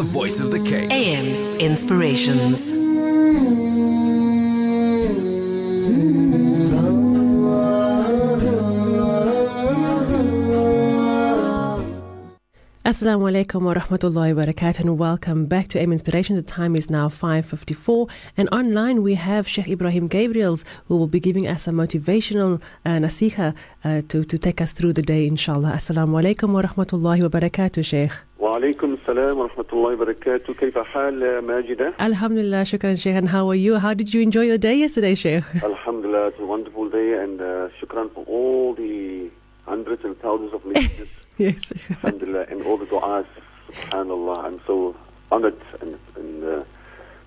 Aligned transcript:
the 0.00 0.06
voice 0.06 0.40
of 0.40 0.50
the 0.50 0.58
Cape. 0.60 0.90
AM 0.90 1.60
Inspirations. 1.60 2.79
Assalamu 13.00 13.30
alaikum 13.32 13.62
wa 13.62 13.72
rahmatullahi 13.72 14.36
wa 14.36 14.44
barakatuh 14.44 14.80
and 14.80 14.98
welcome 14.98 15.46
back 15.46 15.68
to 15.68 15.80
AM 15.80 15.90
Inspiration. 15.90 16.36
The 16.36 16.42
time 16.42 16.76
is 16.76 16.90
now 16.90 17.08
5.54 17.08 18.10
and 18.36 18.46
online 18.52 19.02
we 19.02 19.14
have 19.14 19.48
Sheikh 19.48 19.68
Ebrahim 19.68 20.06
Gabriels 20.06 20.64
who 20.84 20.98
will 20.98 21.06
be 21.06 21.18
giving 21.18 21.48
us 21.48 21.66
a 21.66 21.70
motivational 21.70 22.60
uh, 22.84 22.90
nasiha 22.90 23.54
uh, 23.84 24.02
to, 24.08 24.22
to 24.22 24.36
take 24.36 24.60
us 24.60 24.72
through 24.72 24.92
the 24.92 25.00
day 25.00 25.26
inshallah. 25.26 25.72
Assalamu 25.76 26.20
alaikum 26.20 26.52
wa 26.52 26.60
rahmatullahi 26.60 27.22
wa 27.22 27.28
barakatuh 27.28 27.82
Sheikh. 27.82 28.12
وعليكم 28.38 28.94
السلام 28.94 29.38
ورحمة 29.38 29.64
الله 29.72 29.92
وبركاته 29.92 30.54
كيف 30.54 30.78
حال 30.78 31.38
ماجدة؟ 31.38 31.94
الحمد 32.00 32.38
لله 32.38 32.64
شكرا 32.64 32.94
شيخ 32.94 33.16
and 33.16 33.28
how 33.28 33.48
are 33.48 33.54
you? 33.54 33.78
How 33.78 33.94
did 33.94 34.12
you 34.12 34.20
enjoy 34.20 34.42
your 34.42 34.58
day 34.58 34.74
yesterday 34.74 35.14
Sheikh? 35.14 35.44
الحمد 35.64 36.04
لله 36.04 36.28
it's 36.28 36.40
a 36.40 36.46
wonderful 36.46 36.90
day 36.90 37.14
and 37.24 37.40
uh, 37.40 37.68
شكرا 37.80 38.08
for 38.14 38.24
all 38.26 38.74
the 38.74 39.30
hundreds 39.66 40.04
and 40.04 40.20
thousands 40.20 40.52
of 40.52 40.60
messages 40.66 41.19
yes. 41.48 41.72
Alhamdulillah, 41.90 42.46
and 42.50 42.62
all 42.66 42.76
the 42.76 42.84
du'as. 42.84 43.26
Subhanallah, 43.72 44.44
I'm 44.44 44.60
so 44.66 44.94
honored 45.32 45.58
and, 45.80 45.98
and 46.16 46.44
uh, 46.44 46.64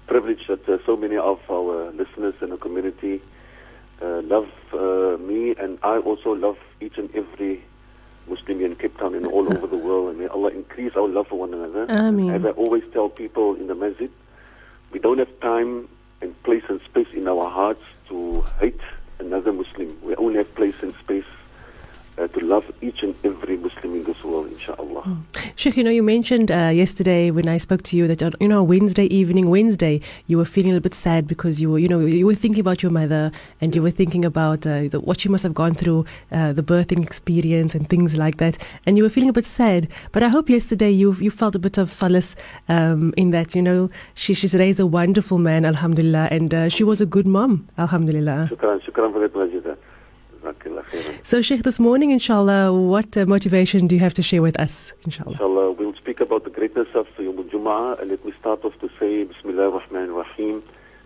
privileged 0.06 0.48
that 0.50 0.70
uh, 0.70 0.78
so 0.86 0.96
many 0.96 1.18
of 1.18 1.40
our 1.50 1.92
listeners 1.94 2.36
in 2.42 2.52
the 2.52 2.58
community 2.58 3.22
uh, 4.04 4.22
love 4.22 4.50
uh, 4.74 5.18
me 5.18 5.56
and 5.58 5.80
I 5.82 5.98
also 5.98 6.34
love 6.34 6.58
each 6.80 6.98
and 7.00 7.10
every 7.16 7.64
Muslim 8.28 8.62
in 8.64 8.76
Cape 8.76 8.98
Town 9.00 9.16
and 9.16 9.26
all 9.26 9.52
over 9.52 9.66
the 9.66 9.78
world. 9.78 10.12
And 10.12 10.20
may 10.20 10.28
Allah 10.28 10.50
increase 10.50 10.94
our 10.96 11.08
love 11.08 11.28
for 11.30 11.40
one 11.40 11.54
another. 11.54 11.88
Ameen. 11.90 12.32
As 12.36 12.46
I 12.46 12.52
always 12.52 12.84
tell 12.94 13.10
people 13.10 13.56
in 13.56 13.66
the 13.66 13.76
masjid, 13.76 14.12
we 14.92 15.00
don't 15.00 15.18
have 15.18 15.40
time 15.40 15.90
and 16.22 16.42
place 16.44 16.64
and 16.70 16.80
space 16.82 17.08
in 17.14 17.28
our 17.28 17.50
hearts 17.50 17.84
to 18.10 18.42
hate 18.60 18.80
another 19.18 19.52
Muslim. 19.52 19.98
We 20.04 20.16
only 20.18 20.38
have 20.38 20.54
place 20.54 20.76
and 20.84 20.94
space 21.04 21.26
uh, 22.18 22.28
to 22.28 22.40
love 22.40 22.66
each 22.82 23.04
and 23.04 23.16
every 23.24 23.58
Muslim 23.58 23.96
in 23.96 24.04
this 24.04 24.24
world, 24.24 24.48
inshallah. 24.52 25.18
Sheikh, 25.56 25.78
you 25.78 25.84
know, 25.84 25.90
you 25.92 26.04
mentioned 26.04 26.52
uh, 26.52 26.72
yesterday 26.74 27.32
when 27.32 27.48
I 27.48 27.58
spoke 27.58 27.84
to 27.84 27.98
you 27.98 28.08
that, 28.08 28.22
on, 28.24 28.34
you 28.40 28.48
know, 28.48 28.64
Wednesday 28.64 29.06
evening, 29.06 29.50
Wednesday, 29.50 30.02
you 30.28 30.38
were 30.38 30.46
feeling 30.46 30.72
a 30.72 30.74
little 30.74 30.84
bit 30.84 30.94
sad 30.94 31.28
because 31.28 31.62
you 31.62 31.72
were, 31.72 31.80
you 31.80 31.88
know, 31.88 32.00
you 32.00 32.26
were 32.26 32.36
thinking 32.36 32.60
about 32.60 32.84
your 32.84 32.92
mother 32.92 33.32
and 33.62 33.76
you 33.76 33.82
were 33.82 33.92
thinking 33.92 34.26
about 34.26 34.66
uh, 34.66 34.88
the, 34.88 35.00
what 35.00 35.20
she 35.20 35.30
must 35.30 35.44
have 35.44 35.54
gone 35.54 35.74
through, 35.74 36.06
uh, 36.32 36.54
the 36.54 36.64
birthing 36.64 37.04
experience 37.04 37.76
and 37.76 37.90
things 37.90 38.16
like 38.16 38.38
that. 38.38 38.58
And 38.86 38.98
you 38.98 39.04
were 39.04 39.10
feeling 39.10 39.30
a 39.30 39.34
bit 39.34 39.46
sad. 39.46 39.88
But 40.12 40.24
I 40.24 40.30
hope 40.30 40.50
yesterday 40.50 40.92
you 40.92 41.14
you 41.20 41.32
felt 41.32 41.56
a 41.56 41.60
bit 41.60 41.78
of 41.78 41.92
solace 41.92 42.36
um, 42.70 43.14
in 43.18 43.32
that, 43.32 43.56
you 43.56 43.62
know, 43.62 43.90
she, 44.14 44.34
she's 44.34 44.56
raised 44.56 44.80
a 44.80 44.86
wonderful 44.86 45.38
man, 45.38 45.66
alhamdulillah, 45.66 46.28
and 46.32 46.54
uh, 46.54 46.70
she 46.70 46.84
was 46.84 47.02
a 47.02 47.06
good 47.06 47.28
mom, 47.28 47.68
alhamdulillah. 47.78 48.50
Shukran, 48.52 48.82
shukran 48.82 49.14
for 49.14 49.20
that, 49.20 49.34
Majida. 49.34 49.78
So, 51.24 51.42
Sheikh, 51.42 51.64
this 51.64 51.80
morning, 51.80 52.12
inshallah, 52.12 52.74
what 52.74 53.16
uh, 53.16 53.26
motivation 53.26 53.88
do 53.88 53.96
you 53.96 54.02
have 54.02 54.14
to 54.16 54.24
share 54.24 54.42
with 54.42 54.60
us, 54.60 54.92
inshallah? 55.06 55.32
Inshallah, 55.32 55.72
we'll 55.72 55.96
speak 55.96 56.20
about 56.20 56.44
the 56.44 56.50
greatness 56.50 56.88
of 56.94 57.08
Yom 57.18 57.38
al-Jum'ah. 57.38 58.00
And 58.00 58.10
let 58.12 58.26
me 58.26 58.34
start 58.40 58.64
off 58.66 58.78
to 58.80 58.90
say, 59.00 59.24
Bismillah 59.24 59.72
ar-Rahman 59.72 60.10
ar-Rahim. 60.10 60.64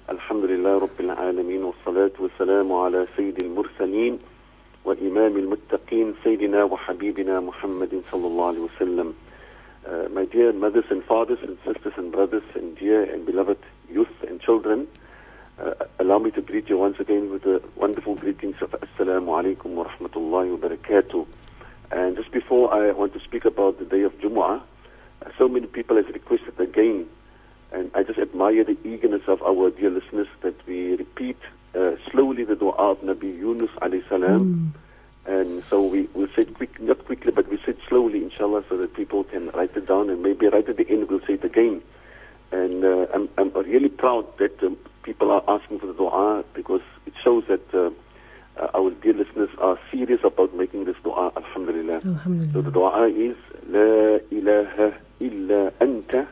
Alhamdulillah 0.09 0.87
Rabbil 0.87 1.15
Alameen 1.15 1.63
wa 1.65 1.73
salatu 1.85 2.19
wa 2.19 2.29
salamu 2.39 2.87
ala 2.87 3.07
Sayyid 3.15 3.43
al-Mursaleen 3.43 4.19
wa 4.83 4.93
Imam 4.93 5.35
al-Muttaqeen 5.35 6.15
Sayyidina 6.23 6.69
wa 6.69 6.77
Habibina 6.77 7.43
Muhammadin 7.43 8.03
sallallahu 8.03 8.55
alayhi 8.55 8.69
wa 8.69 8.77
sallam. 8.79 9.13
Uh, 9.85 10.09
my 10.09 10.25
dear 10.25 10.53
mothers 10.53 10.85
and 10.89 11.03
fathers 11.03 11.39
and 11.43 11.57
sisters 11.65 11.93
and 11.97 12.11
brothers 12.11 12.43
and 12.55 12.77
dear 12.77 13.03
and 13.03 13.25
beloved 13.25 13.57
youth 13.89 14.23
and 14.27 14.41
children, 14.41 14.87
allow 16.17 16.23
me 16.25 16.31
to 16.31 16.41
greet 16.41 16.67
you 16.67 16.79
once 16.79 16.99
again 16.99 17.29
with 17.29 17.43
the 17.43 17.61
wonderful 17.75 18.15
greetings 18.15 18.55
of 18.61 18.71
Assalamu 18.71 19.27
alaikum 19.37 19.75
wa 19.75 19.83
rahmatullahi 19.87 20.49
wa 20.49 20.67
barakatuh. 20.67 21.27
And 21.91 22.17
just 22.17 22.31
before 22.31 22.73
I 22.73 22.91
want 22.91 23.13
to 23.13 23.19
speak 23.19 23.45
about 23.45 23.77
the 23.77 23.85
day 23.85 24.01
of 24.01 24.17
Jumu'ah, 24.17 24.63
so 25.37 25.47
many 25.47 25.67
people 25.67 25.95
have 25.95 26.07
requested 26.07 26.59
again, 26.59 27.05
and 27.71 27.91
I 27.93 28.01
just 28.01 28.17
admire 28.17 28.63
the 28.63 28.75
eagerness 28.83 29.21
of 29.27 29.43
our 29.43 29.69
dear 29.69 29.91
listeners 29.91 30.27
that 30.41 30.55
we 30.65 30.95
repeat 30.95 31.37
uh, 31.75 31.91
slowly 32.09 32.45
the 32.45 32.55
dua 32.55 32.71
of 32.71 33.01
Nabi 33.01 33.37
Yunus 33.37 33.69
alayhi 33.79 34.09
salam. 34.09 34.73
And 35.27 35.63
so 35.65 35.83
we 35.85 36.09
will 36.15 36.29
say 36.35 36.41
it 36.43 36.55
quick, 36.55 36.81
not 36.81 37.05
quickly, 37.05 37.31
but 37.31 37.47
we 37.47 37.57
say 37.57 37.73
it 37.73 37.79
slowly, 37.87 38.23
inshallah, 38.23 38.63
so 38.69 38.77
that 38.77 38.95
people 38.95 39.23
can 39.23 39.49
write 39.49 39.77
it 39.77 39.85
down, 39.85 40.09
and 40.09 40.23
maybe 40.23 40.47
right 40.47 40.67
at 40.67 40.77
the 40.77 40.89
end 40.89 41.11
we'll 41.11 41.19
say 41.27 41.33
it 41.33 41.43
again. 41.43 41.83
And 42.51 42.83
uh, 42.83 43.05
I'm, 43.13 43.29
I'm 43.37 43.51
really 43.51 43.89
proud 43.89 44.25
that 44.39 44.63
um, 44.63 44.77
people 45.07 45.31
are 45.31 45.43
asking 45.47 45.79
for 45.79 45.87
the 45.87 45.93
dua 45.93 46.43
because 46.53 46.81
it 47.05 47.13
shows 47.23 47.43
that 47.47 47.63
uh, 47.73 47.89
uh, 48.59 48.77
our 48.77 48.91
dear 48.91 49.13
listeners 49.13 49.49
are 49.57 49.79
serious 49.89 50.19
about 50.25 50.53
making 50.53 50.83
this 50.83 50.97
dua. 51.01 51.31
Alhamdulillah. 51.37 52.01
So 52.51 52.61
the 52.61 52.71
dua 52.71 53.07
is 53.07 53.37
La 53.69 54.19
ilaha 54.37 54.87
illa 55.21 55.71
anta 55.79 56.27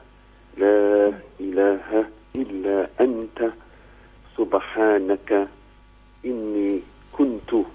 La 0.58 1.14
ilaha 1.40 2.02
illa 2.34 2.90
anta 3.00 3.54
Subhanaka 4.36 5.48
inni 6.26 6.84
kuntu 7.14 7.66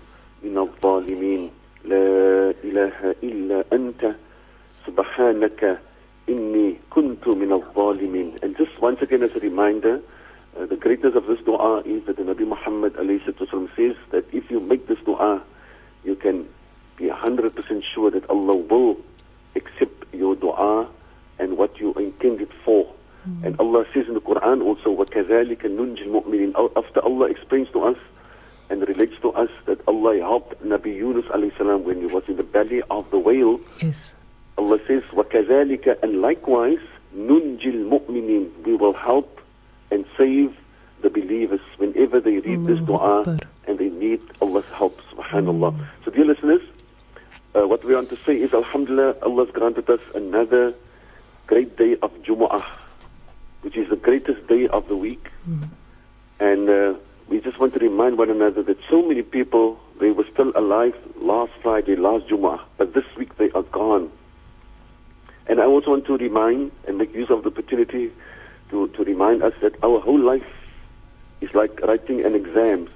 min 0.43 0.59
al-zalimin 0.59 1.51
La 1.85 2.53
ilaha 2.63 3.15
illa 3.23 3.65
anta 3.73 4.15
Subhanaka 4.85 5.79
inni 6.29 6.79
kuntu 6.91 7.35
min 7.37 7.53
al-zalimin 7.53 8.39
And 8.43 8.55
just 8.59 8.79
once 8.83 9.01
again 9.01 9.23
as 9.23 9.35
a 9.35 9.41
reminder 9.41 10.03
uh, 10.59 10.67
the 10.67 10.77
greatness 10.77 11.15
of 11.15 11.27
this 11.27 11.39
dua 11.45 11.80
is 11.90 12.06
that 12.06 12.18
the 12.18 12.24
Nabi 12.24 12.46
Muhammad 12.48 12.94
alayhi 12.96 13.22
salatu 13.26 13.48
wasallam 13.48 13.70
says 13.76 13.96
that 14.12 14.26
if 14.32 14.50
you 14.52 14.60
make 14.60 14.88
this 14.88 15.00
dua, 15.06 15.42
you 16.04 16.16
can 16.16 16.46
be 16.98 17.06
100% 17.06 17.84
sure 17.94 18.12
that 18.12 18.30
Allah 18.30 18.56
will 18.56 18.98
accept 19.56 20.14
your 20.14 20.36
dua 20.36 20.88
and 21.40 21.58
what 21.58 21.80
you 21.80 21.94
intended 21.96 22.50
for. 22.64 22.88
And 23.44 23.60
Allah 23.60 23.86
says 23.92 24.06
in 24.08 24.14
the 24.14 24.22
Quran 24.22 24.62
also, 24.62 24.96
وَكَذَلِكَ 24.96 25.62
نُنْجِ 25.66 25.98
الْمُؤْمِنِينَ 26.06 26.54
Al- 26.54 26.72
After 26.78 27.00
Allah 27.04 27.26
explains 27.26 27.68
to 27.74 27.82
us 27.82 27.98
and 28.70 28.88
relates 28.88 29.16
to 29.24 29.32
us 29.34 29.50
that 29.66 29.80
Allah 29.88 30.14
helped 30.20 30.64
Nabi 30.64 30.94
Yunus 30.96 31.26
alayhi 31.34 31.58
salam 31.58 31.84
when 31.86 32.00
he 32.02 32.06
was 32.06 32.24
in 32.28 32.36
the 32.38 32.44
belly 32.44 32.84
of 32.92 33.10
the 33.10 33.18
whale, 33.18 33.60
Yes. 33.82 34.14
Allah 34.60 34.78
says, 34.86 35.02
وَكَذَلِكَ 35.10 36.04
And 36.04 36.22
likewise, 36.22 36.84
نُنْجِ 37.18 37.62
الْمُؤْمِنِينَ 37.66 38.64
We 38.64 38.76
will 38.76 38.94
help 38.94 39.42
and 39.90 40.06
save 40.18 40.56
the 41.02 41.10
believers 41.10 41.62
whenever 42.01 42.21
they 42.21 42.39
read 42.39 42.67
this 42.67 42.79
dua 42.87 43.39
and 43.67 43.79
they 43.79 43.91
need 43.91 44.21
Allah's 44.41 44.65
help, 44.73 44.99
subhanAllah. 45.13 45.87
So 46.05 46.11
dear 46.11 46.25
listeners, 46.25 46.63
uh, 47.55 47.69
what 47.69 47.85
we 47.85 47.95
want 47.95 48.09
to 48.09 48.17
say 48.25 48.37
is, 48.41 48.55
Alhamdulillah, 48.55 49.17
Allah's 49.23 49.51
granted 49.51 49.91
us 49.91 50.01
another 50.15 50.75
great 51.47 51.77
day 51.77 51.97
of 52.01 52.11
Jumu'ah, 52.23 52.65
which 53.61 53.77
is 53.77 53.91
the 53.91 53.97
greatest 53.97 54.47
day 54.47 54.67
of 54.69 54.89
the 54.89 54.97
week. 54.97 55.29
And 56.41 56.71
uh, 56.71 56.95
we 57.29 57.41
just 57.41 57.59
want 57.59 57.75
to 57.75 57.79
remind 57.81 58.17
one 58.17 58.31
another 58.31 58.63
that 58.63 58.79
so 58.89 59.03
many 59.03 59.23
people, 59.23 59.79
they 60.01 60.11
were 60.11 60.27
still 60.33 60.53
alive 60.55 60.97
last 61.21 61.53
Friday, 61.61 61.97
last 61.97 62.29
Jumu'ah, 62.29 62.61
but 62.79 62.95
this 62.95 63.05
week 63.19 63.37
they 63.37 63.51
are 63.51 63.63
gone. 63.65 64.11
And 65.49 65.61
I 65.61 65.67
also 65.67 65.91
want 65.91 66.07
to 66.07 66.17
remind 66.17 66.73
and 66.87 66.97
make 66.97 67.13
use 67.15 67.29
of 67.29 67.43
the 67.43 67.51
opportunity 67.51 68.11
to, 68.71 68.89
to 68.89 69.05
remind 69.05 69.43
us 69.43 69.53
that 69.61 69.75
our 69.85 70.01
whole 70.01 70.19
life 70.19 70.47
is 71.41 71.53
like 71.55 71.81
writing 71.81 72.25
an 72.25 72.35
exams. 72.35 72.91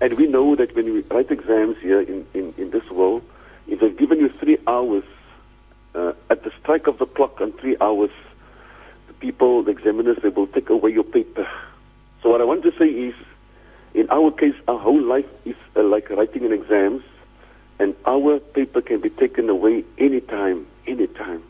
And 0.00 0.14
we 0.14 0.26
know 0.26 0.56
that 0.56 0.74
when 0.74 0.92
we 0.92 1.00
write 1.02 1.30
exams 1.30 1.76
here 1.80 2.00
in, 2.00 2.26
in, 2.34 2.54
in 2.58 2.70
this 2.70 2.88
world, 2.90 3.22
if 3.66 3.80
they've 3.80 3.96
given 3.96 4.18
you 4.18 4.28
three 4.28 4.58
hours, 4.66 5.04
uh, 5.94 6.12
at 6.30 6.44
the 6.44 6.52
strike 6.60 6.86
of 6.86 6.98
the 6.98 7.06
clock 7.06 7.40
on 7.40 7.52
three 7.52 7.76
hours, 7.80 8.10
the 9.08 9.14
people, 9.14 9.62
the 9.62 9.70
examiners, 9.70 10.18
they 10.22 10.28
will 10.28 10.46
take 10.46 10.68
away 10.70 10.90
your 10.90 11.04
paper. 11.04 11.48
So 12.22 12.30
what 12.30 12.40
I 12.40 12.44
want 12.44 12.62
to 12.64 12.72
say 12.78 12.86
is, 12.86 13.14
in 13.94 14.08
our 14.10 14.30
case, 14.30 14.54
our 14.68 14.78
whole 14.78 15.02
life 15.02 15.26
is 15.44 15.56
uh, 15.74 15.82
like 15.82 16.10
writing 16.10 16.44
an 16.44 16.52
exams, 16.52 17.02
and 17.78 17.94
our 18.06 18.38
paper 18.38 18.80
can 18.80 19.00
be 19.00 19.10
taken 19.10 19.48
away 19.48 19.84
anytime, 19.98 20.66
anytime. 20.86 21.42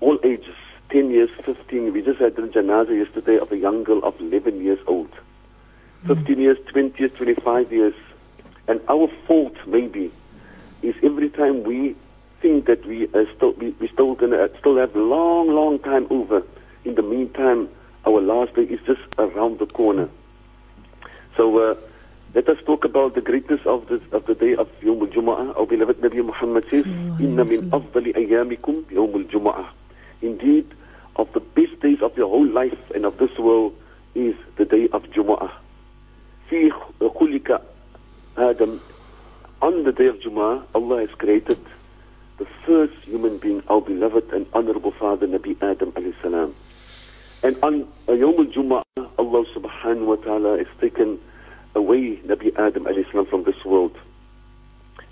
All 0.00 0.18
ages, 0.24 0.54
10 0.90 1.10
years, 1.10 1.30
15. 1.44 1.92
We 1.92 2.02
just 2.02 2.20
had 2.20 2.36
the 2.36 2.42
janaza 2.42 2.96
yesterday 3.04 3.38
of 3.38 3.52
a 3.52 3.56
young 3.56 3.84
girl 3.84 4.02
of 4.04 4.18
11 4.20 4.62
years 4.62 4.78
old. 4.86 4.97
15 6.08 6.40
years, 6.40 6.58
20 6.68 6.98
years, 6.98 7.12
25 7.16 7.72
years. 7.72 7.94
And 8.66 8.80
our 8.88 9.08
fault, 9.26 9.54
maybe, 9.66 10.10
is 10.82 10.94
every 11.02 11.28
time 11.28 11.64
we 11.64 11.94
think 12.40 12.66
that 12.66 12.84
we 12.86 13.08
are 13.14 13.26
still, 13.36 13.52
we, 13.52 13.70
we 13.78 13.88
still 13.88 14.14
gonna 14.14 14.48
still 14.58 14.78
have 14.78 14.96
a 14.96 14.98
long, 14.98 15.48
long 15.48 15.78
time 15.78 16.06
over. 16.10 16.42
In 16.84 16.94
the 16.94 17.02
meantime, 17.02 17.68
our 18.06 18.20
last 18.20 18.54
day 18.54 18.62
is 18.62 18.80
just 18.86 19.00
around 19.18 19.58
the 19.58 19.66
corner. 19.66 20.08
So 21.36 21.58
uh, 21.58 21.74
let 22.34 22.48
us 22.48 22.56
talk 22.64 22.84
about 22.84 23.14
the 23.14 23.20
greatness 23.20 23.60
of 23.66 23.88
the 23.88 24.00
of 24.12 24.24
the 24.26 24.34
day 24.34 24.54
of 24.54 24.68
Yom 24.82 25.00
al-Jumu'ah. 25.00 25.58
Our 25.58 25.66
beloved 25.66 26.00
Nabi 26.00 26.24
Muhammad 26.24 26.64
says, 26.70 26.86
"Inna 26.86 27.44
min 27.44 27.70
afdali 27.70 28.14
ayyamikum 28.14 28.90
Yom 28.90 29.14
al-Jumu'ah." 29.14 29.68
Indeed, 30.22 30.66
of 31.16 31.32
the 31.32 31.40
best 31.40 31.80
days 31.80 32.00
of 32.00 32.16
your 32.16 32.28
whole 32.28 32.46
life 32.46 32.78
and 32.94 33.04
of 33.04 33.18
this 33.18 33.36
world 33.38 33.74
is 34.14 34.34
the 34.56 34.64
day 34.64 34.88
of 34.92 35.02
Jumu'ah. 35.10 35.52
في 36.49 36.71
خلق 36.99 37.61
Adam 38.37 38.81
on 39.63 39.83
the 39.83 39.93
day 39.93 40.07
of 40.07 40.17
Jumu'ah, 40.17 40.65
Allah 40.75 40.99
has 40.99 41.09
created 41.17 41.57
the 42.37 42.45
first 42.65 42.93
human 43.05 43.37
being, 43.37 43.63
our 43.69 43.79
beloved 43.79 44.33
and 44.33 44.45
honorable 44.51 44.91
father, 44.91 45.25
Nabi 45.25 45.55
Adam 45.61 45.93
alayhi 45.93 46.13
salam. 46.21 46.53
And 47.43 47.55
on 47.63 47.87
Yawm 48.07 48.39
al-Jumu'ah, 48.39 48.83
Allah 49.17 49.45
subhanahu 49.55 50.05
wa 50.05 50.15
ta'ala 50.15 50.57
has 50.57 50.67
taken 50.81 51.17
away 51.75 52.17
Nabi 52.25 52.53
Adam 52.59 52.83
alayhi 52.83 53.09
salam 53.09 53.25
from 53.25 53.45
this 53.45 53.63
world. 53.63 53.95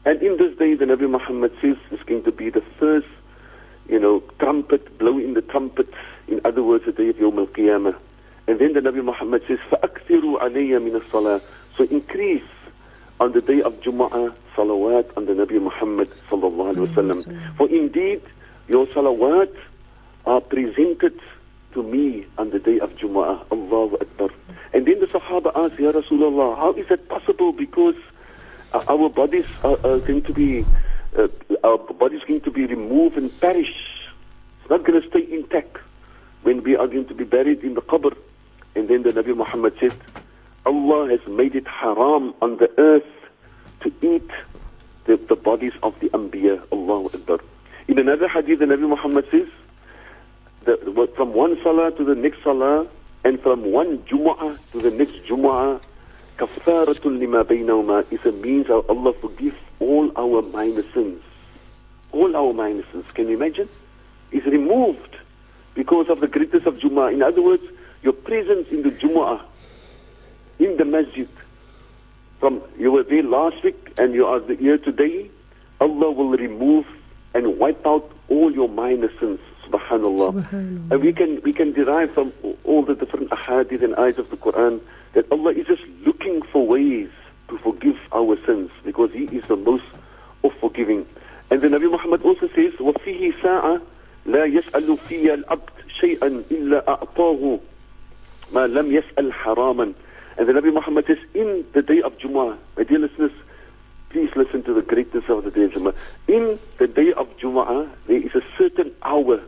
And 0.04 0.22
in 0.22 0.36
this 0.36 0.58
day, 0.58 0.74
the 0.74 0.84
Nabi 0.84 1.10
Muhammad 1.10 1.54
says 1.62 1.78
is 1.92 2.04
going 2.06 2.24
to 2.24 2.32
be 2.34 2.50
the 2.50 2.64
first, 2.78 3.08
you 3.88 4.00
know, 4.00 4.22
trumpet, 4.40 4.98
blowing 4.98 5.34
the 5.34 5.44
trumpet, 5.44 5.88
in 6.28 6.42
other 6.44 6.62
words, 6.62 6.84
the 6.86 6.92
day 6.92 7.08
of 7.08 7.16
Yawm 7.16 7.38
al-Qiyamah. 7.38 7.96
And 8.48 8.60
then 8.60 8.74
the 8.74 8.82
Nabi 8.82 9.04
Muhammad 9.04 9.44
says, 9.48 9.60
فَأَكْثِرُوا 9.70 10.42
عَلَيَّ 10.42 10.70
مِنَ 10.82 11.00
الصَّلَاةِ 11.02 11.42
So 11.78 11.84
increase 11.86 12.44
on 13.20 13.32
the 13.34 13.42
day 13.42 13.62
of 13.62 13.74
Jumu'ah 13.82 14.34
salawat 14.56 15.16
on 15.16 15.26
the 15.26 15.34
Nabi 15.34 15.62
Muhammad 15.62 16.10
sallallahu 16.10 16.76
alaihi 16.76 16.94
wasallam. 16.94 17.56
For 17.58 17.70
indeed, 17.70 18.22
your 18.68 18.88
salawat 18.88 19.56
are 20.26 20.42
presented 20.42 21.20
to 21.74 21.84
me 21.84 22.26
on 22.38 22.50
the 22.50 22.60
day 22.60 22.80
of 22.80 22.92
Jumu'ah. 22.98 23.46
Allahu 23.52 23.98
Akbar. 24.02 24.30
And 24.74 24.86
then 24.86 25.00
the 25.00 25.06
Sahaba 25.06 25.52
asked, 25.56 25.80
Ya 25.80 25.92
Rasulullah, 25.92 26.58
how 26.58 26.74
is 26.74 26.88
that 26.90 27.08
possible? 27.10 27.52
Because 27.52 27.96
uh, 28.74 28.84
our 28.88 29.10
bodies 29.10 29.46
are, 29.64 29.78
are 29.86 30.00
going 30.00 30.24
to 30.24 30.34
be, 30.34 30.66
uh, 31.18 31.28
our 31.64 31.78
bodies 31.78 32.22
going 32.28 32.42
to 32.42 32.52
be 32.52 32.66
removed 32.66 33.18
and 33.18 33.30
perish. 33.40 33.74
It's 34.62 34.70
not 34.70 34.84
going 34.84 35.02
to 35.02 35.08
stay 35.10 35.32
intact 35.32 35.78
when 36.44 36.64
we 36.64 36.76
are 36.76 36.88
going 36.88 37.06
to 37.08 37.14
be 37.14 37.24
buried 37.24 37.64
in 37.64 37.76
the 37.76 37.82
qabr. 37.82 38.16
And 38.77 38.89
then 38.89 39.03
the 39.03 39.11
Nabi 39.11 39.35
Muhammad 39.35 39.75
said, 39.81 39.95
Allah 40.67 41.09
has 41.09 41.27
made 41.27 41.57
it 41.57 41.67
haram 41.67 42.35
on 42.43 42.59
the 42.59 42.71
earth 42.79 43.05
to 43.81 43.93
eat 44.03 44.31
the, 45.07 45.17
the 45.17 45.35
bodies 45.35 45.73
of 45.83 45.99
the 46.01 46.11
Anbiya. 46.11 46.63
Allahu 46.71 47.07
Akbar. 47.17 47.41
In 47.89 47.99
another 47.99 48.29
hadith, 48.29 48.59
the 48.59 48.67
Nabi 48.67 48.87
Muhammad 48.89 49.27
says, 49.31 49.49
from 51.17 51.33
one 51.33 51.59
salah 51.63 51.91
to 51.93 52.05
the 52.05 52.15
next 52.15 52.43
salah, 52.43 52.87
and 53.25 53.41
from 53.41 53.73
one 53.73 53.99
Jumu'ah 53.99 54.59
to 54.73 54.81
the 54.81 54.91
next 54.91 55.25
Jumu'ah, 55.25 55.81
kafaratun 56.37 57.19
lima 57.19 57.45
baynahuma 57.45 58.05
is 58.13 58.25
a 58.27 58.33
means 58.33 58.69
of 58.69 58.89
Allah 58.91 59.15
forgives 59.15 59.57
all 59.81 60.13
our 60.17 60.43
minor 60.43 60.83
sins. 60.83 61.23
All 62.13 62.37
our 62.37 62.53
minor 62.53 62.85
sins. 62.93 63.05
Can 63.15 63.29
you 63.29 63.37
imagine? 63.37 63.69
Is 64.33 64.45
removed 64.45 65.17
because 65.75 66.09
of 66.09 66.21
the 66.21 66.27
greatness 66.27 66.67
of 66.67 66.75
Jumu'ah. 66.75 67.13
In 67.13 67.23
other 67.23 67.43
words, 67.43 67.65
your 68.04 68.14
presence 68.14 68.70
in 68.70 68.84
the 68.84 68.92
Jumu'ah, 68.92 69.42
in 70.60 70.78
the 70.78 70.86
masjid, 70.86 71.30
from 72.40 72.62
you 72.78 72.92
were 72.92 73.04
there 73.04 73.24
last 73.24 73.64
week 73.64 73.94
and 73.98 74.14
you 74.14 74.26
are 74.26 74.42
here 74.56 74.78
today, 74.78 75.30
Allah 75.80 76.12
will 76.12 76.32
remove 76.32 76.86
and 77.34 77.58
wipe 77.58 77.86
out 77.86 78.12
all 78.30 78.52
your 78.52 78.70
minor 78.70 79.10
sins. 79.20 79.40
Subhanallah. 79.68 80.44
Subhanallah. 80.44 80.92
And 80.92 81.02
we 81.02 81.14
can 81.14 81.42
we 81.44 81.54
can 81.54 81.72
derive 81.72 82.14
from 82.14 82.34
all 82.64 82.84
the 82.84 82.96
different 82.96 83.30
ahadith 83.30 83.84
and 83.84 83.98
ayahs 83.98 84.18
of 84.18 84.30
the 84.30 84.38
Quran 84.38 84.82
that 85.14 85.32
Allah 85.32 85.52
is 85.52 85.68
just 85.68 85.84
looking 86.06 86.42
for 86.42 86.66
ways 86.66 87.10
to 87.50 87.58
forgive 87.60 87.98
our 88.12 88.38
sins 88.46 88.72
because 88.84 89.12
He 89.12 89.26
is 89.26 89.44
the 89.48 89.56
most 89.56 89.86
of 90.44 90.52
forgiving. 90.60 91.06
And 91.52 91.62
the 91.62 91.68
Nabi 91.68 91.92
Muhammad 91.92 92.22
also 92.24 92.48
says, 92.56 92.74
وَفِيهِ 92.80 93.42
سَاعَةً 93.42 93.82
لَا 94.26 94.46
يَسْأَلُ 94.46 94.98
فِيهَا 95.00 95.44
الْعَبْدُ 95.44 95.70
شَيْئًا 96.00 96.44
إِلَّا 96.50 96.86
أَعْطَاهُ 96.88 97.60
Man 98.53 98.75
lam 98.75 98.91
yas'al 98.91 99.31
haraman. 99.33 99.95
And 100.39 100.49
the 100.49 100.53
Nabi 100.53 100.73
Muhammad 100.73 101.07
says, 101.07 101.19
in 101.35 101.65
the 101.73 101.83
day 101.83 102.03
of 102.03 102.19
Jumu'ah, 102.19 102.59
my 102.77 102.85
dear 102.85 102.99
listeners, 102.99 103.33
please 104.11 104.31
listen 104.37 104.63
to 104.65 104.75
the 104.75 104.83
greatness 104.83 105.25
of 105.29 105.45
the 105.45 105.51
day 105.51 105.65
of 105.65 105.73
Jumu'ah. 105.73 105.95
In 106.29 106.59
the 106.79 106.87
day 106.87 107.13
of 107.13 107.29
Jumu'ah, 107.39 107.89
there 108.07 108.19
is 108.19 108.35
a 108.35 108.43
certain 108.59 108.93
hour 109.03 109.41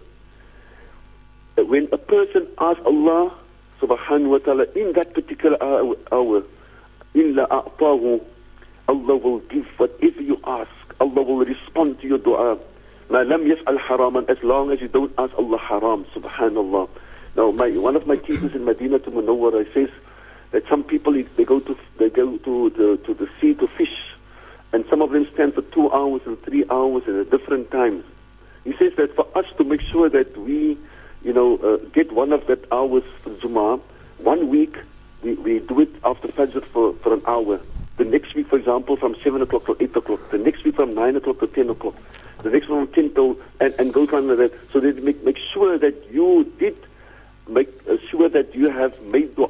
when 1.66 1.88
a 1.92 1.98
person 1.98 2.46
asks 2.58 2.80
Allah 2.86 3.34
subhanahu 3.80 4.30
wa 4.30 4.38
ta'ala 4.38 4.64
in 4.74 4.92
that 4.94 5.12
particular 5.14 5.60
hour, 5.62 6.42
in 7.14 7.34
a'tahu, 7.34 8.22
Allah 8.88 9.16
will 9.16 9.40
give 9.40 9.66
whatever 9.76 10.22
you 10.22 10.40
ask. 10.44 10.70
Allah 11.00 11.22
will 11.22 11.44
respond 11.44 12.00
to 12.00 12.06
your 12.06 12.18
dua. 12.18 12.58
Ma 13.10 13.20
lam 13.22 13.44
yas'al 13.44 13.78
haraman, 13.78 14.28
as 14.30 14.38
long 14.42 14.70
as 14.70 14.80
you 14.80 14.88
don't 14.88 15.12
ask 15.18 15.34
Allah 15.36 15.58
haram, 15.58 16.06
subhanallah. 16.14 16.88
My, 17.58 17.70
one 17.70 17.96
of 17.96 18.06
my 18.06 18.14
teachers 18.14 18.54
in 18.54 18.64
Medina 18.64 19.00
to 19.00 19.10
Munawwara 19.10 19.66
says 19.74 19.90
that 20.52 20.62
some 20.68 20.84
people, 20.84 21.12
they 21.12 21.44
go 21.44 21.58
to, 21.58 21.76
they 21.98 22.08
go 22.08 22.36
to 22.38 22.70
the, 22.70 22.96
to 23.04 23.14
the 23.14 23.28
sea 23.40 23.54
to 23.54 23.66
fish, 23.76 24.14
and 24.72 24.84
some 24.88 25.02
of 25.02 25.10
them 25.10 25.26
stand 25.34 25.54
for 25.54 25.62
two 25.62 25.90
hours 25.90 26.22
and 26.24 26.40
three 26.44 26.64
hours 26.70 27.02
at 27.08 27.30
different 27.32 27.72
times. 27.72 28.04
He 28.62 28.74
says 28.78 28.92
that 28.96 29.16
for 29.16 29.26
us 29.36 29.44
to 29.56 29.64
make 29.64 29.80
sure 29.80 30.08
that 30.08 30.38
we, 30.38 30.78
you 31.24 31.32
know, 31.32 31.56
uh, 31.56 31.78
get 31.88 32.12
one 32.12 32.32
of 32.32 32.46
that 32.46 32.64
hours 32.70 33.02
for 33.24 33.30
Jummah, 33.30 33.80
one 34.18 34.48
week 34.48 34.76
we, 35.22 35.34
we 35.34 35.58
do 35.58 35.80
it 35.80 35.90
after 36.04 36.28
Fajr 36.28 36.64
for, 36.66 36.92
for 37.02 37.14
an 37.14 37.22
hour. 37.26 37.60
The 37.96 38.04
next 38.04 38.36
week, 38.36 38.46
for 38.46 38.56
example, 38.56 38.96
from 38.96 39.16
7 39.24 39.42
o'clock 39.42 39.66
to 39.66 39.76
8 39.80 39.96
o'clock. 39.96 40.30
The 40.30 40.38
next 40.38 40.62
week 40.62 40.76
from 40.76 40.94
9 40.94 41.16
o'clock 41.16 41.40
to 41.40 41.48
10 41.48 41.70
o'clock. 41.70 41.96
The 42.44 42.50
next 42.50 42.68
one 42.68 42.86
from 42.86 42.94
10 42.94 43.14
to, 43.16 43.42
and, 43.58 43.74
and 43.80 43.92
go 43.92 44.02
on 44.12 44.28
like 44.28 44.38
that. 44.38 44.52
So 44.72 44.78
they 44.78 44.92
make, 44.92 45.24
make 45.24 45.38
sure 45.52 45.76
that 45.76 46.06
you 46.12 46.47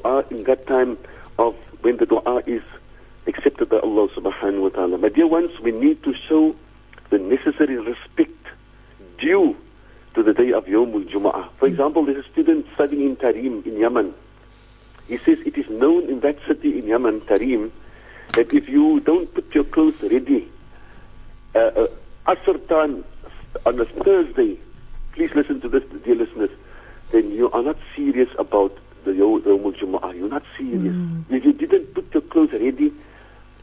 dua 0.08 0.25
in 0.31 0.44
that 0.44 0.66
time 0.66 0.99
of 1.38 1.55
when 1.82 1.96
the 1.99 2.06
dua 2.06 2.43
is 2.46 2.62
accepted 3.26 3.69
by 3.69 3.78
Allah 3.78 4.08
subhanahu 4.08 4.62
wa 4.62 4.69
ta'ala. 4.70 4.99
My 4.99 5.08
dear 5.08 5.26
ones, 5.26 5.50
we 5.60 5.70
need 5.70 6.02
to 6.02 6.14
show 6.14 6.56
the 7.10 7.19
necessary 7.19 7.76
respect 7.78 8.46
due 9.19 9.56
to 10.14 10.22
the 10.22 10.32
day 10.32 10.52
of 10.52 10.64
Yawmul 10.66 11.08
Jum'ah. 11.10 11.49
For 11.58 11.66
example, 11.66 12.05
there's 12.05 12.25
a 12.25 12.28
student 12.31 12.66
studying 12.75 13.05
in 13.05 13.16
Tarim 13.16 13.66
in 13.66 13.76
Yemen. 13.76 14.14
He 15.06 15.19
says 15.19 15.38
it 15.44 15.56
is 15.56 15.69
known 15.69 16.08
in 16.08 16.20
that 16.20 16.38
city 16.46 16.78
in 16.78 16.87
Yemen, 16.87 17.20
Tarim, 17.22 17.70
that 18.34 18.52
if 18.52 18.69
you 18.69 19.00
don't 19.00 19.32
put 19.34 19.54
your 19.54 19.64
clothes 19.64 20.00
ready, 20.02 20.50
uh, 21.54 21.58
uh, 21.58 21.87
Asr 22.26 22.66
time 22.69 23.04
on 23.64 23.81
a 23.81 23.84
Thursday, 23.84 24.58
please 25.12 25.34
listen 25.34 25.61
to 25.61 25.69
this, 25.69 25.82
dear 26.04 26.14
listeners, 26.14 26.50
then 27.11 27.31
you 27.31 27.50
are 27.50 27.62
not 27.62 27.76
serious 27.96 28.28
about 28.38 28.76
Jumu'ah. 29.62 30.14
You're 30.16 30.28
not 30.28 30.42
serious. 30.56 30.94
If 31.30 31.44
you 31.44 31.52
didn't 31.52 31.94
put 31.94 32.12
your 32.12 32.22
clothes 32.22 32.52
ready, 32.52 32.92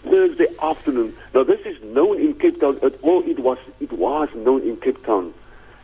Thursday 0.03 0.47
afternoon. 0.61 1.15
Now 1.33 1.43
this 1.43 1.59
is 1.65 1.81
known 1.83 2.19
in 2.19 2.33
Cape 2.35 2.59
Town, 2.59 2.77
at 2.83 2.93
all. 3.01 3.23
it 3.27 3.39
was 3.39 3.57
it 3.79 3.91
was 3.91 4.29
known 4.35 4.61
in 4.61 4.77
Cape 4.77 5.03
Town 5.05 5.33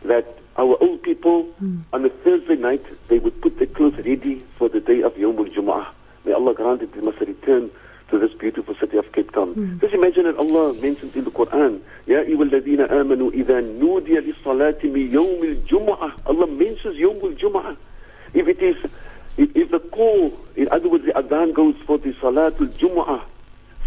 that 0.04 0.38
our 0.56 0.76
old 0.80 1.02
people 1.02 1.48
on 1.92 2.04
a 2.04 2.08
Thursday 2.08 2.56
night 2.56 2.84
they 3.08 3.18
would 3.18 3.40
put 3.40 3.58
their 3.58 3.66
clothes 3.66 3.96
ready 3.96 4.44
for 4.58 4.68
the 4.68 4.80
day 4.80 5.02
of 5.02 5.16
Yom 5.18 5.36
Jumu'ah. 5.36 5.88
May 6.24 6.32
Allah 6.32 6.54
grant 6.54 6.82
it 6.82 6.92
they 6.94 7.00
must 7.00 7.20
return 7.20 7.70
to 8.10 8.18
this 8.18 8.32
beautiful 8.34 8.74
city 8.76 8.96
of 8.98 9.10
Cape 9.12 9.32
Town. 9.32 9.54
Hmm. 9.54 9.78
Just 9.78 9.94
imagine 9.94 10.24
that 10.24 10.36
Allah 10.36 10.74
mentions 10.74 11.16
in 11.16 11.24
the 11.24 11.30
Quran, 11.30 11.80
Ya 12.06 12.18
ayyuhalladhina 12.18 12.88
amanu 12.90 13.32
idha 13.32 13.60
nudiya 13.62 14.20
lis-salati 14.24 14.92
min 14.92 15.10
yawm 15.10 15.40
al-jumu'ah. 15.42 16.12
Allah 16.26 16.46
mentions 16.46 16.96
Yawm 16.96 17.22
al-jumu'ah. 17.24 17.76
If 18.34 18.48
it 18.48 18.62
is 18.62 18.76
if, 19.37 19.55
if 19.55 19.71
the 19.71 19.79
call, 19.79 20.37
in 20.55 20.67
other 20.69 20.89
words, 20.89 21.05
the 21.05 21.11
adhan 21.11 21.53
goes 21.53 21.75
for 21.85 21.97
the 21.97 22.13
salatul 22.13 22.69
jumu'ah, 22.77 23.21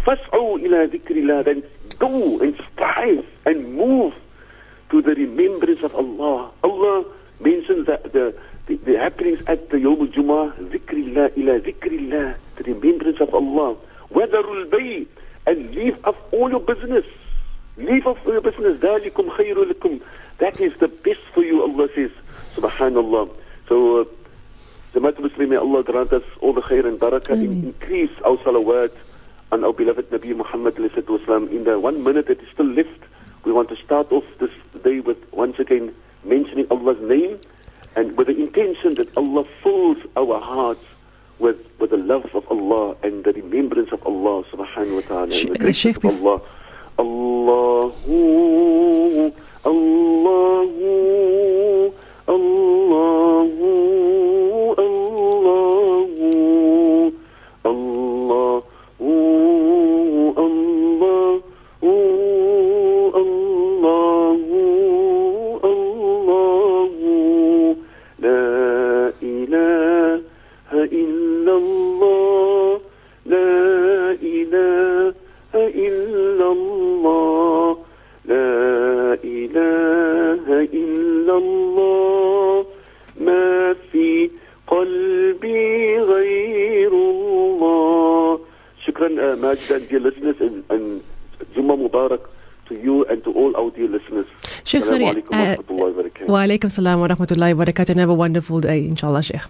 fas'u 0.05 0.59
ila 0.63 0.87
dhikrillah, 0.87 1.45
then 1.45 1.63
go 1.99 2.39
and 2.39 2.55
strive 2.71 3.25
and 3.45 3.75
move 3.75 4.13
to 4.89 5.01
the 5.01 5.13
remembrance 5.15 5.83
of 5.83 5.93
Allah. 5.95 6.51
Allah 6.63 7.05
mentions 7.39 7.87
that 7.87 8.11
the, 8.13 8.35
the, 8.67 8.75
the 8.77 8.97
happenings 8.97 9.39
at 9.47 9.69
the 9.69 9.77
Yawm 9.77 10.01
al-Jumu'ah, 10.01 10.53
dhikrillah 10.69 11.37
ila 11.37 11.59
dhikrillah, 11.59 12.35
the 12.55 12.63
remembrance 12.63 13.19
of 13.19 13.33
Allah. 13.33 13.75
Wadarul 14.11 14.69
bay, 14.69 15.07
and 15.47 15.73
leave 15.73 15.97
off 16.05 16.17
all 16.31 16.49
your 16.49 16.59
business. 16.59 17.05
Leave 17.77 18.05
off 18.05 18.17
all 18.25 18.33
your 18.33 18.41
business. 18.41 18.79
ذَلِكُمْ 18.79 19.29
خَيْرُ 19.29 19.71
barakah, 27.10 27.32
and 27.32 27.64
increase 27.64 28.10
our 28.24 28.36
salawat 28.38 28.92
on 29.52 29.64
our 29.64 29.72
beloved 29.72 30.10
Nabi 30.10 30.34
Muhammad 30.36 30.74
wasalam. 30.76 31.50
In 31.50 31.64
the 31.64 31.78
one 31.78 32.02
minute 32.02 32.26
that 32.26 32.40
is 32.40 32.48
still 32.52 32.66
left, 32.66 33.00
we 33.44 33.52
want 33.52 33.68
to 33.68 33.76
start 33.76 34.10
off 34.12 34.24
this 34.38 34.50
day 34.82 35.00
with 35.00 35.18
once 35.32 35.58
again 35.58 35.94
mentioning 36.24 36.66
Allah's 36.70 37.00
name 37.00 37.38
and 37.94 38.16
with 38.16 38.26
the 38.26 38.36
intention 38.36 38.94
that 38.94 39.08
Allah 39.16 39.44
fills 39.62 39.98
our 40.16 40.40
hearts 40.40 40.84
with, 41.38 41.56
with 41.78 41.90
the 41.90 41.96
love 41.96 42.26
of 42.34 42.44
Allah 42.50 42.96
and 43.02 43.24
the 43.24 43.32
remembrance 43.32 43.90
of 43.92 44.04
Allah 44.06 44.42
subhanahu 44.52 44.96
wa 44.96 45.00
ta'ala 45.02 45.30
Sh- 45.32 45.44
and 45.44 45.56
the 45.56 45.72
Sheikh, 45.72 45.96
of 46.02 46.06
Allah. 46.06 46.40
Allahu, 46.98 47.35
shukran, 88.96 89.18
uh, 89.18 89.36
to 92.68 92.74
you 92.74 93.04
and 93.04 93.22
to 93.24 93.32
all 93.32 93.56
our 93.56 93.70
dear 93.70 93.88
listeners. 93.88 94.26
Wa 96.26 96.42
alaikum 96.42 96.64
uh, 96.64 96.68
salam 96.68 97.00
wa 97.00 97.06
rahmatullahi 97.06 97.56
wa 97.56 97.64
barakatuh. 97.64 97.90
And 97.90 98.00
have 98.00 98.10
a 98.10 98.14
wonderful 98.14 98.60
day, 98.60 98.86
inshallah, 98.86 99.22
Sheikh. 99.22 99.40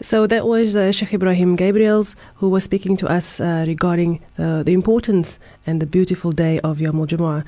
So 0.00 0.26
that 0.26 0.46
was 0.46 0.76
uh, 0.76 0.92
Sheikh 0.92 1.10
Ebrahim 1.10 1.56
Gabriels 1.56 2.14
who 2.36 2.48
was 2.48 2.64
speaking 2.64 2.96
to 2.98 3.08
us 3.08 3.40
uh, 3.40 3.64
regarding 3.66 4.20
uh, 4.38 4.62
the 4.62 4.72
importance 4.72 5.38
and 5.66 5.80
the 5.80 5.86
beautiful 5.86 6.32
day 6.32 6.60
of 6.60 6.80
Yom 6.80 6.96
Jumu'ah. 7.06 7.44